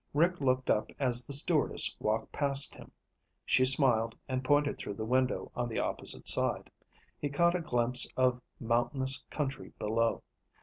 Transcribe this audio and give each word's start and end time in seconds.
Rick 0.15 0.41
looked 0.41 0.71
up 0.71 0.89
as 0.97 1.27
the 1.27 1.31
stewardess 1.31 1.95
walked 1.99 2.31
past 2.31 2.73
him. 2.73 2.91
She 3.45 3.65
smiled 3.65 4.15
and 4.27 4.43
pointed 4.43 4.79
through 4.79 4.95
the 4.95 5.05
window 5.05 5.51
on 5.53 5.69
the 5.69 5.77
opposite 5.77 6.27
side. 6.27 6.71
He 7.19 7.29
caught 7.29 7.55
a 7.55 7.61
glimpse 7.61 8.07
of 8.17 8.41
mountainous 8.59 9.23
country 9.29 9.73
below. 9.77 10.23